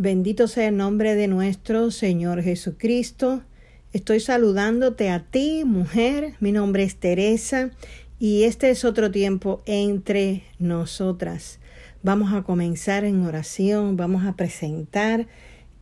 [0.00, 3.42] Bendito sea el nombre de nuestro Señor Jesucristo.
[3.92, 6.34] Estoy saludándote a ti, mujer.
[6.38, 7.72] Mi nombre es Teresa
[8.20, 11.58] y este es otro tiempo entre nosotras.
[12.04, 15.26] Vamos a comenzar en oración, vamos a presentar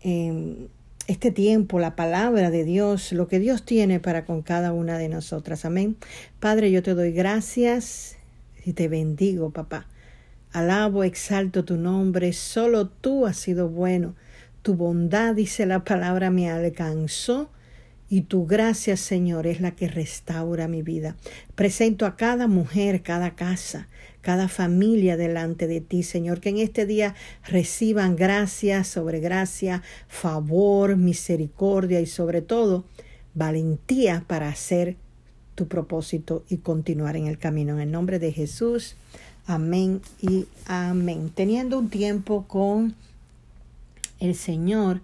[0.01, 0.71] en
[1.09, 5.11] este tiempo la palabra de Dios, lo que Dios tiene para con cada una de
[5.11, 5.67] nosotras.
[5.67, 5.95] Amén.
[6.41, 8.17] Padre, yo te doy gracias
[8.65, 9.87] y te bendigo, papá.
[10.57, 14.15] Alabo, exalto tu nombre, solo tú has sido bueno.
[14.63, 17.51] Tu bondad, dice la palabra, me alcanzó
[18.09, 21.15] y tu gracia, Señor, es la que restaura mi vida.
[21.55, 23.89] Presento a cada mujer, cada casa,
[24.23, 27.15] cada familia delante de ti, Señor, que en este día
[27.47, 32.87] reciban gracia sobre gracia, favor, misericordia y sobre todo
[33.35, 34.97] valentía para hacer
[35.55, 37.75] tu propósito y continuar en el camino.
[37.75, 38.97] En el nombre de Jesús.
[39.49, 41.31] Amén y amén.
[41.33, 42.97] Teniendo un tiempo con
[44.19, 45.03] el Señor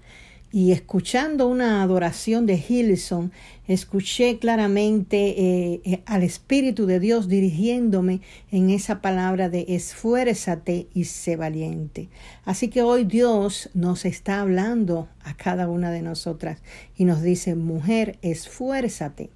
[0.50, 3.31] y escuchando una adoración de Hilson,
[3.69, 11.05] escuché claramente eh, eh, al Espíritu de Dios dirigiéndome en esa palabra de esfuérzate y
[11.05, 12.09] sé valiente.
[12.44, 16.59] Así que hoy Dios nos está hablando a cada una de nosotras
[16.97, 19.31] y nos dice, mujer, esfuérzate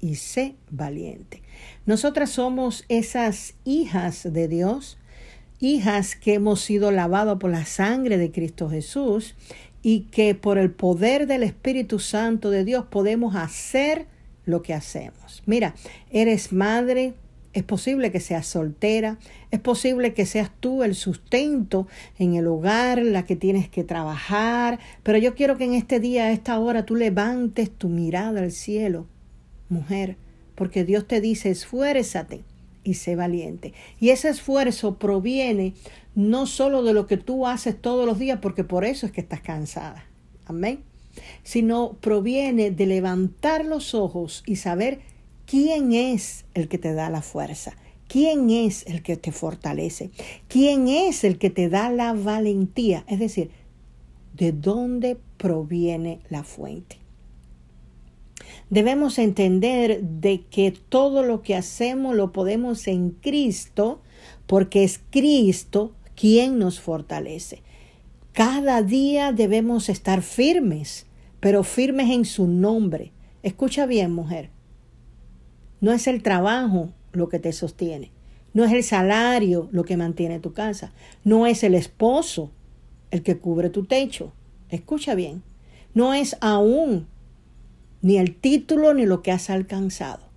[0.00, 1.42] y sé valiente.
[1.86, 4.98] Nosotras somos esas hijas de Dios,
[5.60, 9.34] hijas que hemos sido lavadas por la sangre de Cristo Jesús
[9.82, 14.06] y que por el poder del Espíritu Santo de Dios podemos hacer
[14.44, 15.42] lo que hacemos.
[15.46, 15.74] Mira,
[16.10, 17.14] eres madre,
[17.52, 19.18] es posible que seas soltera,
[19.50, 21.86] es posible que seas tú el sustento
[22.18, 26.24] en el hogar, la que tienes que trabajar, pero yo quiero que en este día,
[26.24, 29.06] a esta hora, tú levantes tu mirada al cielo
[29.68, 30.16] mujer,
[30.54, 32.42] porque Dios te dice esfuérzate
[32.84, 33.74] y sé valiente.
[34.00, 35.74] Y ese esfuerzo proviene
[36.14, 39.20] no solo de lo que tú haces todos los días, porque por eso es que
[39.20, 40.04] estás cansada.
[40.46, 40.80] Amén.
[41.42, 45.00] Sino proviene de levantar los ojos y saber
[45.46, 47.76] quién es el que te da la fuerza.
[48.08, 50.10] ¿Quién es el que te fortalece?
[50.48, 53.04] ¿Quién es el que te da la valentía?
[53.06, 53.50] Es decir,
[54.34, 56.96] ¿de dónde proviene la fuente?
[58.70, 64.00] Debemos entender de que todo lo que hacemos lo podemos en Cristo,
[64.46, 67.62] porque es Cristo quien nos fortalece.
[68.32, 71.06] Cada día debemos estar firmes,
[71.40, 73.12] pero firmes en su nombre.
[73.42, 74.50] Escucha bien, mujer.
[75.80, 78.10] No es el trabajo lo que te sostiene.
[78.54, 80.92] No es el salario lo que mantiene tu casa.
[81.24, 82.50] No es el esposo
[83.10, 84.32] el que cubre tu techo.
[84.70, 85.42] Escucha bien.
[85.94, 87.06] No es aún
[88.02, 90.28] ni el título ni lo que has alcanzado.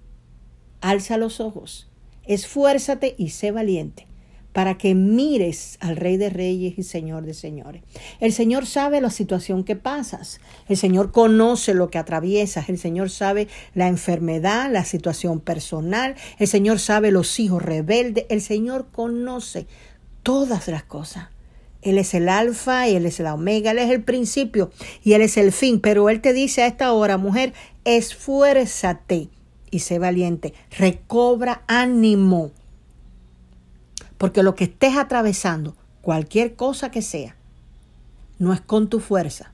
[0.81, 1.89] Alza los ojos,
[2.25, 4.07] esfuérzate y sé valiente
[4.53, 7.83] para que mires al Rey de Reyes y Señor de Señores.
[8.19, 13.09] El Señor sabe la situación que pasas, el Señor conoce lo que atraviesas, el Señor
[13.09, 19.67] sabe la enfermedad, la situación personal, el Señor sabe los hijos rebeldes, el Señor conoce
[20.23, 21.29] todas las cosas.
[21.81, 24.71] Él es el alfa y Él es la omega, Él es el principio
[25.03, 25.79] y Él es el fin.
[25.79, 27.53] Pero Él te dice a esta hora, mujer,
[27.85, 29.29] esfuérzate
[29.71, 32.51] y sé valiente, recobra ánimo.
[34.17, 37.35] Porque lo que estés atravesando, cualquier cosa que sea,
[38.37, 39.53] no es con tu fuerza,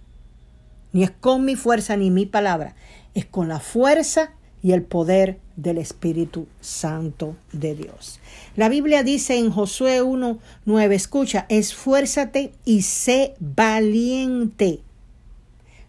[0.92, 2.76] ni es con mi fuerza ni mi palabra,
[3.14, 4.34] es con la fuerza
[4.68, 8.20] y el poder del Espíritu Santo de Dios.
[8.58, 14.82] La Biblia dice en Josué 1:9, escucha, esfuérzate y sé valiente.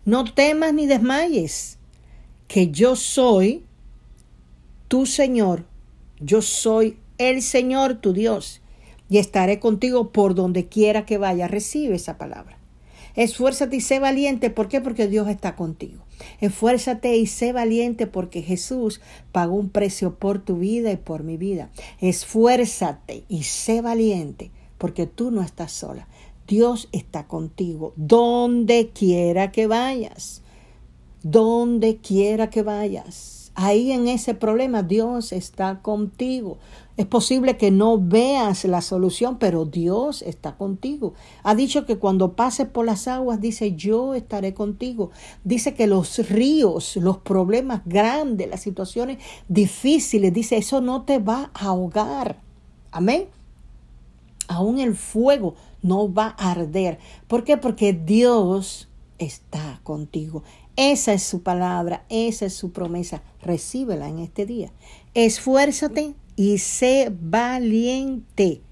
[0.04, 1.76] No temas ni desmayes,
[2.46, 3.64] que yo soy
[4.86, 5.64] tu Señor,
[6.20, 8.60] yo soy el Señor tu Dios,
[9.10, 11.48] y estaré contigo por donde quiera que vaya.
[11.48, 12.57] Recibe esa palabra.
[13.18, 14.48] Esfuérzate y sé valiente.
[14.48, 14.80] ¿Por qué?
[14.80, 16.04] Porque Dios está contigo.
[16.40, 19.00] Esfuérzate y sé valiente porque Jesús
[19.32, 21.68] pagó un precio por tu vida y por mi vida.
[22.00, 26.06] Esfuérzate y sé valiente porque tú no estás sola.
[26.46, 30.42] Dios está contigo donde quiera que vayas.
[31.24, 33.50] Donde quiera que vayas.
[33.56, 36.58] Ahí en ese problema Dios está contigo.
[36.98, 41.14] Es posible que no veas la solución, pero Dios está contigo.
[41.44, 45.12] Ha dicho que cuando pases por las aguas, dice, yo estaré contigo.
[45.44, 51.52] Dice que los ríos, los problemas grandes, las situaciones difíciles, dice, eso no te va
[51.54, 52.40] a ahogar.
[52.90, 53.26] Amén.
[54.48, 56.98] Aún el fuego no va a arder.
[57.28, 57.56] ¿Por qué?
[57.58, 60.42] Porque Dios está contigo.
[60.74, 63.22] Esa es su palabra, esa es su promesa.
[63.40, 64.72] Recíbela en este día.
[65.14, 68.62] Esfuérzate y sé valiente.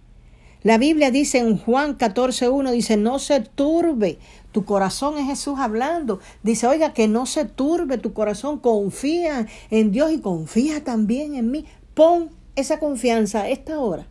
[0.62, 4.18] La Biblia dice en Juan 14.1, dice, no se turbe
[4.52, 6.20] tu corazón, es Jesús hablando.
[6.44, 11.50] Dice, oiga, que no se turbe tu corazón, confía en Dios y confía también en
[11.50, 11.66] mí.
[11.94, 14.06] Pon esa confianza a esta hora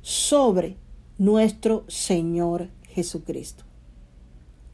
[0.00, 0.76] sobre
[1.18, 3.64] nuestro Señor Jesucristo.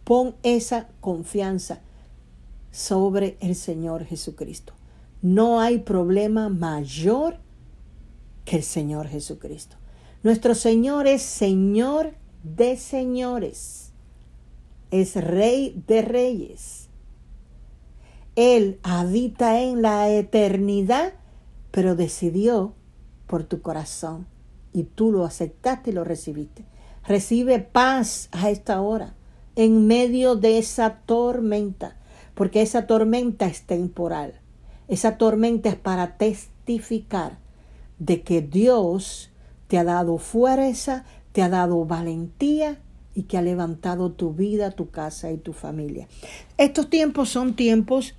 [0.05, 1.81] Pon esa confianza
[2.71, 4.75] sobre el Señor Jesucristo.
[5.23, 7.39] No hay problema mayor
[8.47, 9.77] que el Señor Jesucristo.
[10.23, 13.93] Nuestro Señor es Señor de señores.
[14.91, 16.89] Es Rey de reyes.
[18.37, 21.13] Él habita en la eternidad,
[21.73, 22.75] pero decidió
[23.27, 24.27] por tu corazón
[24.73, 26.65] y tú lo aceptaste y lo recibiste.
[27.05, 29.15] Recibe paz a esta hora
[29.57, 31.97] en medio de esa tormenta,
[32.35, 34.41] porque esa tormenta es temporal.
[34.87, 37.39] Esa tormenta es para testificar
[37.99, 39.31] de que Dios
[39.69, 42.79] te ha dado fuerza, te ha dado valentía
[43.15, 46.07] y que ha levantado tu vida, tu casa y tu familia.
[46.59, 48.15] Estos tiempos son tiempos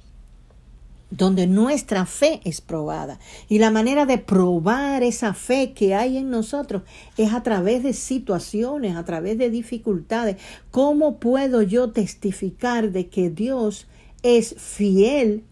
[1.09, 3.19] donde nuestra fe es probada.
[3.47, 6.83] Y la manera de probar esa fe que hay en nosotros
[7.17, 10.37] es a través de situaciones, a través de dificultades.
[10.71, 13.87] ¿Cómo puedo yo testificar de que Dios
[14.23, 15.43] es fiel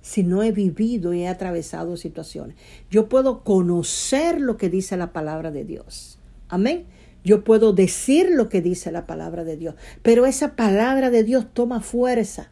[0.00, 2.56] si no he vivido y he atravesado situaciones?
[2.90, 6.18] Yo puedo conocer lo que dice la palabra de Dios.
[6.48, 6.86] Amén.
[7.24, 11.46] Yo puedo decir lo que dice la palabra de Dios, pero esa palabra de Dios
[11.52, 12.50] toma fuerza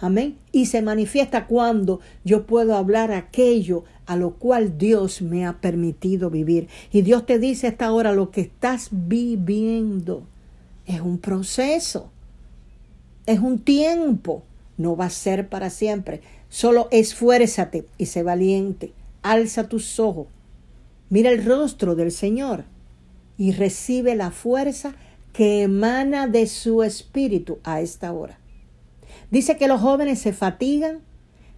[0.00, 0.38] Amén.
[0.52, 6.30] Y se manifiesta cuando yo puedo hablar aquello a lo cual Dios me ha permitido
[6.30, 6.68] vivir.
[6.92, 10.22] Y Dios te dice hasta ahora lo que estás viviendo
[10.86, 12.10] es un proceso,
[13.26, 14.44] es un tiempo,
[14.76, 16.22] no va a ser para siempre.
[16.48, 18.92] Solo esfuérzate y sé valiente.
[19.22, 20.28] Alza tus ojos,
[21.10, 22.64] mira el rostro del Señor
[23.36, 24.94] y recibe la fuerza
[25.32, 28.38] que emana de su espíritu a esta hora.
[29.30, 31.00] Dice que los jóvenes se fatigan,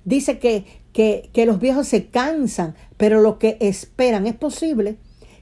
[0.05, 4.97] dice que, que, que los viejos se cansan, pero lo que esperan es posible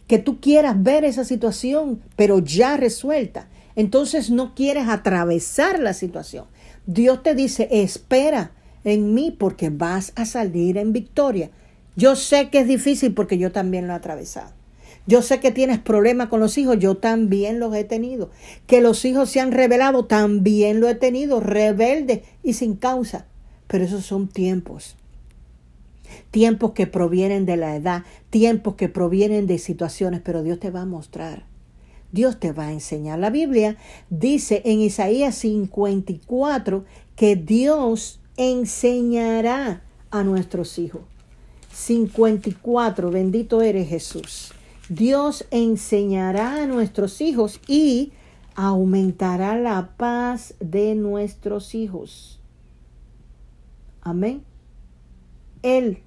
[0.06, 3.48] que tú quieras ver esa situación, pero ya resuelta.
[3.76, 6.46] Entonces no quieres atravesar la situación.
[6.86, 8.52] Dios te dice, espera
[8.84, 11.50] en mí porque vas a salir en victoria.
[11.96, 14.52] Yo sé que es difícil porque yo también lo he atravesado.
[15.08, 18.30] Yo sé que tienes problemas con los hijos, yo también los he tenido.
[18.66, 23.26] Que los hijos se han revelado, también lo he tenido, rebelde y sin causa.
[23.68, 24.96] Pero esos son tiempos.
[26.30, 30.82] Tiempos que provienen de la edad, tiempos que provienen de situaciones, pero Dios te va
[30.82, 31.46] a mostrar.
[32.12, 33.18] Dios te va a enseñar.
[33.18, 33.76] La Biblia
[34.10, 36.84] dice en Isaías 54
[37.16, 41.02] que Dios enseñará a nuestros hijos.
[41.72, 44.52] 54, bendito eres Jesús.
[44.88, 48.12] Dios enseñará a nuestros hijos y
[48.54, 52.40] aumentará la paz de nuestros hijos.
[54.00, 54.42] Amén.
[55.62, 55.98] Él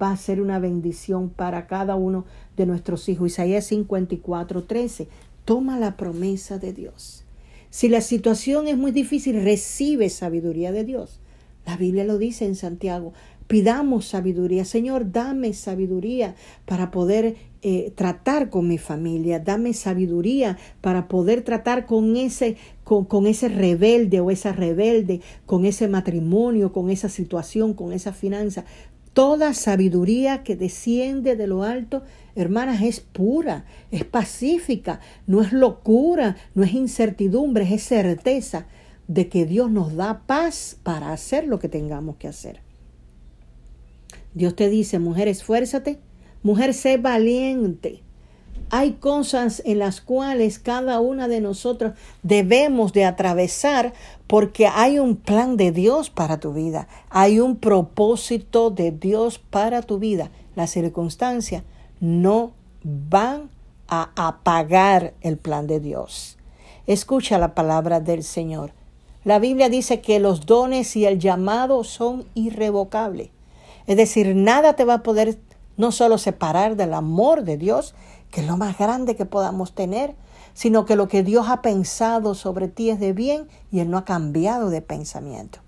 [0.00, 2.24] va a ser una bendición para cada uno
[2.56, 3.32] de nuestros hijos.
[3.32, 5.08] Isaías 54, 13.
[5.44, 7.24] Toma la promesa de Dios.
[7.70, 11.20] Si la situación es muy difícil, recibe sabiduría de Dios.
[11.66, 13.12] La Biblia lo dice en Santiago.
[13.48, 14.64] Pidamos sabiduría.
[14.64, 19.40] Señor, dame sabiduría para poder eh, tratar con mi familia.
[19.40, 25.64] Dame sabiduría para poder tratar con ese, con, con ese rebelde o esa rebelde, con
[25.64, 28.64] ese matrimonio, con esa situación, con esa finanza.
[29.12, 32.02] Toda sabiduría que desciende de lo alto,
[32.36, 38.66] hermanas, es pura, es pacífica, no es locura, no es incertidumbre, es certeza
[39.08, 42.60] de que Dios nos da paz para hacer lo que tengamos que hacer.
[44.34, 45.98] Dios te dice, mujer, esfuérzate,
[46.42, 48.02] mujer, sé valiente.
[48.68, 53.92] Hay cosas en las cuales cada una de nosotros debemos de atravesar
[54.26, 59.82] porque hay un plan de Dios para tu vida, hay un propósito de Dios para
[59.82, 60.30] tu vida.
[60.56, 61.62] Las circunstancias
[62.00, 63.50] no van
[63.88, 66.36] a apagar el plan de Dios.
[66.86, 68.72] Escucha la palabra del Señor.
[69.26, 73.30] La Biblia dice que los dones y el llamado son irrevocables.
[73.88, 75.36] Es decir, nada te va a poder
[75.76, 77.96] no solo separar del amor de Dios,
[78.30, 80.14] que es lo más grande que podamos tener,
[80.54, 83.98] sino que lo que Dios ha pensado sobre ti es de bien y Él no
[83.98, 85.58] ha cambiado de pensamiento.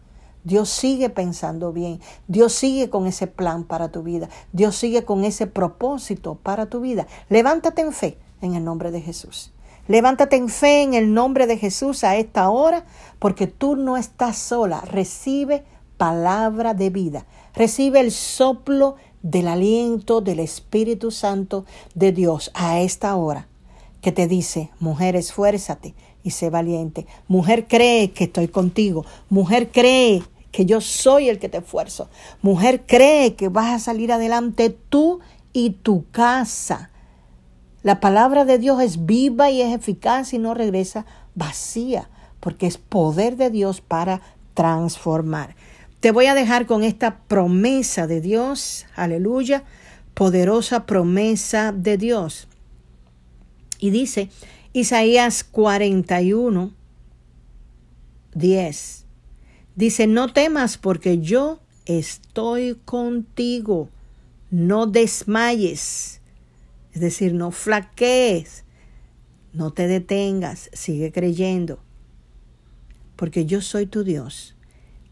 [0.45, 5.25] Dios sigue pensando bien, Dios sigue con ese plan para tu vida, Dios sigue con
[5.25, 7.09] ese propósito para tu vida.
[7.29, 9.53] Levántate en fe en el nombre de Jesús.
[9.89, 12.85] Levántate en fe en el nombre de Jesús a esta hora,
[13.19, 14.83] porque tú no estás sola.
[14.83, 15.65] Recibe
[15.97, 17.27] palabra de vida.
[17.55, 21.65] Recibe el soplo del aliento del Espíritu Santo
[21.95, 23.49] de Dios a esta hora,
[24.01, 27.07] que te dice, mujer, esfuérzate y sé valiente.
[27.27, 29.07] Mujer, cree que estoy contigo.
[29.31, 32.09] Mujer, cree que yo soy el que te esfuerzo.
[32.43, 35.21] Mujer, cree que vas a salir adelante tú
[35.53, 36.91] y tu casa.
[37.83, 42.09] La palabra de Dios es viva y es eficaz y no regresa vacía,
[42.41, 44.21] porque es poder de Dios para
[44.55, 45.55] transformar.
[46.01, 49.65] Te voy a dejar con esta promesa de Dios, aleluya,
[50.15, 52.49] poderosa promesa de Dios.
[53.79, 54.31] Y dice
[54.73, 56.73] Isaías 41,
[58.35, 59.05] 10.
[59.77, 63.89] Dice, no temas porque yo estoy contigo,
[64.51, 66.21] no desmayes,
[66.99, 68.65] es decir, no flaquees,
[69.53, 71.79] no te detengas, sigue creyendo,
[73.15, 74.57] porque yo soy tu Dios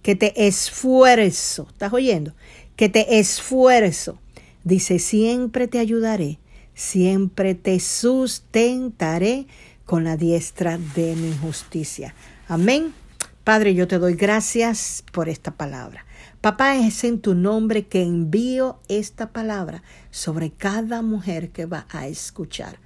[0.07, 2.33] que te esfuerzo, ¿estás oyendo?
[2.77, 4.21] Que te esfuerzo.
[4.63, 6.39] Dice, siempre te ayudaré,
[6.75, 9.49] siempre te sustentaré
[9.85, 12.15] con la diestra de mi justicia.
[12.47, 12.95] Amén.
[13.43, 16.06] Padre, yo te doy gracias por esta palabra.
[16.47, 22.07] Papá, es en tu nombre que envío esta palabra sobre cada mujer que va a
[22.07, 22.79] escuchar,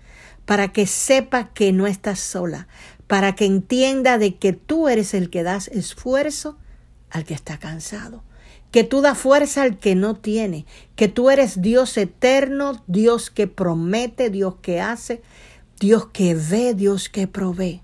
[0.47, 2.69] para que sepa que no estás sola,
[3.07, 6.57] para que entienda de que tú eres el que das esfuerzo
[7.11, 8.25] al que está cansado,
[8.71, 10.65] que tú das fuerza al que no tiene,
[10.97, 15.21] que tú eres Dios eterno, Dios que promete, Dios que hace,
[15.79, 17.83] Dios que ve, Dios que provee.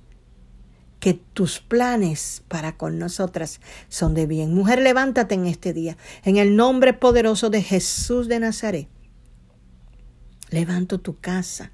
[1.01, 4.55] Que tus planes para con nosotras son de bien.
[4.55, 5.97] Mujer, levántate en este día.
[6.25, 8.89] En el nombre poderoso de Jesús de Nazaret.
[10.51, 11.73] Levanto tu casa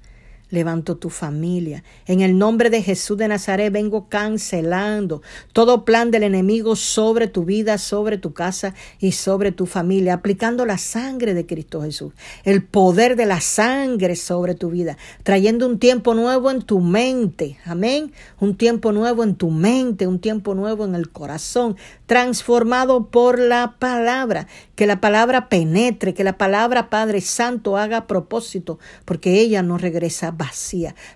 [0.53, 1.83] levanto tu familia.
[2.05, 7.43] En el nombre de Jesús de Nazaret vengo cancelando todo plan del enemigo sobre tu
[7.43, 12.63] vida, sobre tu casa y sobre tu familia, aplicando la sangre de Cristo Jesús, el
[12.63, 17.57] poder de la sangre sobre tu vida, trayendo un tiempo nuevo en tu mente.
[17.65, 18.13] Amén.
[18.39, 23.75] Un tiempo nuevo en tu mente, un tiempo nuevo en el corazón, transformado por la
[23.79, 24.47] palabra.
[24.75, 30.31] Que la palabra penetre, que la palabra Padre Santo haga propósito, porque ella no regresa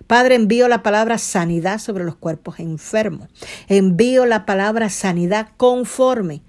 [0.06, 3.28] Padre, envío la palabra sanidad sobre los cuerpos enfermos.
[3.68, 6.42] Envío la palabra sanidad conforme.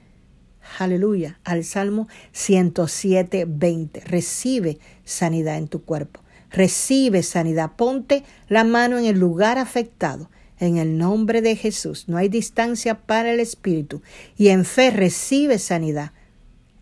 [0.77, 4.01] Aleluya, al Salmo 107, 20.
[4.01, 6.21] Recibe sanidad en tu cuerpo.
[6.51, 7.71] Recibe sanidad.
[7.75, 12.05] Ponte la mano en el lugar afectado en el nombre de Jesús.
[12.07, 14.01] No hay distancia para el Espíritu.
[14.37, 16.11] Y en fe recibe sanidad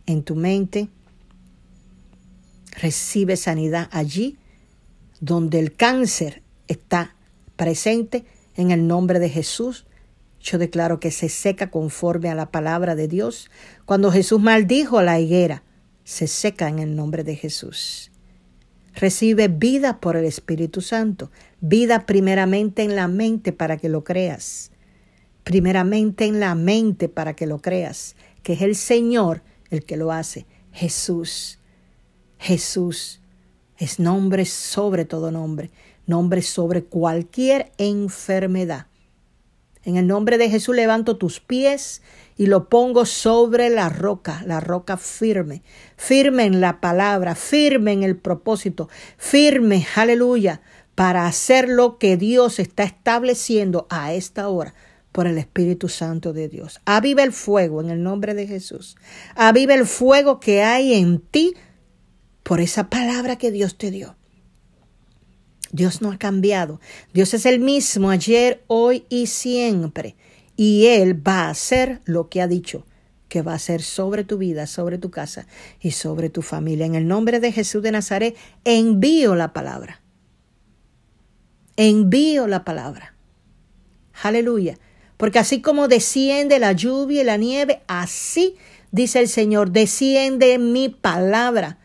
[0.06, 0.90] en tu mente.
[2.80, 4.38] Recibe sanidad allí
[5.20, 7.16] donde el cáncer está
[7.56, 9.86] presente en el nombre de Jesús.
[10.40, 13.50] Yo declaro que se seca conforme a la palabra de Dios.
[13.86, 15.64] Cuando Jesús maldijo a la higuera,
[16.04, 18.12] se seca en el nombre de Jesús.
[18.96, 24.72] Recibe vida por el Espíritu Santo, vida primeramente en la mente para que lo creas,
[25.44, 30.12] primeramente en la mente para que lo creas, que es el Señor el que lo
[30.12, 31.60] hace, Jesús.
[32.40, 33.22] Jesús
[33.78, 35.72] es nombre sobre todo nombre,
[36.06, 38.88] nombre sobre cualquier enfermedad.
[39.84, 42.02] En el nombre de Jesús levanto tus pies
[42.36, 45.62] y lo pongo sobre la roca, la roca firme,
[45.96, 50.62] firme en la palabra, firme en el propósito, firme, aleluya,
[50.94, 54.74] para hacer lo que Dios está estableciendo a esta hora
[55.12, 56.82] por el Espíritu Santo de Dios.
[56.86, 58.98] Aviva el fuego en el nombre de Jesús.
[59.36, 61.56] Aviva el fuego que hay en ti
[62.48, 64.16] por esa palabra que Dios te dio.
[65.74, 66.80] Dios no ha cambiado.
[67.14, 70.16] Dios es el mismo ayer, hoy y siempre.
[70.56, 72.86] Y Él va a hacer lo que ha dicho
[73.28, 75.46] que va a hacer sobre tu vida, sobre tu casa
[75.82, 76.86] y sobre tu familia.
[76.86, 80.02] En el nombre de Jesús de Nazaret, envío la palabra.
[81.76, 83.14] Envío la palabra.
[84.24, 84.80] Aleluya.
[85.18, 88.56] Porque así como desciende la lluvia y la nieve, así
[88.94, 91.80] dice el Señor, desciende mi palabra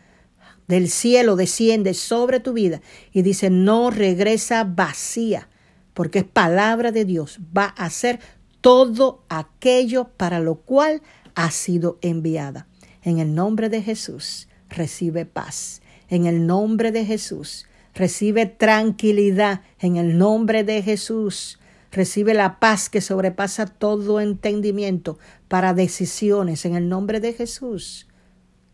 [0.68, 2.80] del cielo desciende sobre tu vida
[3.12, 5.48] y dice, no regresa vacía,
[5.94, 8.20] porque es palabra de Dios, va a hacer
[8.60, 11.02] todo aquello para lo cual
[11.34, 12.66] ha sido enviada.
[13.02, 15.82] En el nombre de Jesús, recibe paz.
[16.08, 19.62] En el nombre de Jesús, recibe tranquilidad.
[19.78, 21.58] En el nombre de Jesús,
[21.90, 26.64] recibe la paz que sobrepasa todo entendimiento para decisiones.
[26.64, 28.08] En el nombre de Jesús,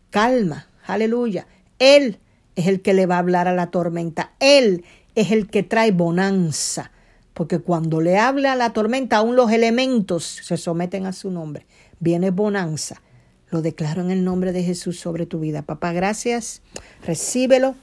[0.09, 0.67] calma.
[0.85, 1.47] Aleluya.
[1.79, 2.19] Él
[2.55, 4.33] es el que le va a hablar a la tormenta.
[4.39, 4.83] Él
[5.15, 6.91] es el que trae bonanza.
[7.33, 11.65] Porque cuando le habla a la tormenta, aún los elementos se someten a su nombre.
[11.99, 13.01] Viene bonanza.
[13.49, 15.61] Lo declaro en el nombre de Jesús sobre tu vida.
[15.61, 16.61] Papá, gracias.
[17.05, 17.75] Recíbelo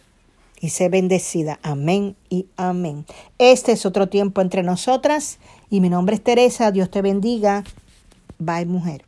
[0.60, 1.58] y sé bendecida.
[1.62, 3.06] Amén y amén.
[3.38, 5.38] Este es otro tiempo entre nosotras
[5.70, 6.70] y mi nombre es Teresa.
[6.70, 7.64] Dios te bendiga.
[8.38, 9.05] Bye, mujer.